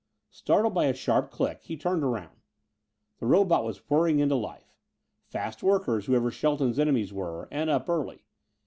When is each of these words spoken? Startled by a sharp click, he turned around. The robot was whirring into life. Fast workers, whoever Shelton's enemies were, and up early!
Startled 0.31 0.73
by 0.73 0.85
a 0.85 0.95
sharp 0.95 1.29
click, 1.29 1.61
he 1.61 1.77
turned 1.77 2.03
around. 2.03 2.39
The 3.19 3.27
robot 3.27 3.63
was 3.63 3.87
whirring 3.87 4.17
into 4.17 4.33
life. 4.33 4.73
Fast 5.27 5.61
workers, 5.61 6.07
whoever 6.07 6.31
Shelton's 6.31 6.79
enemies 6.79 7.13
were, 7.13 7.47
and 7.51 7.69
up 7.69 7.87
early! 7.87 8.25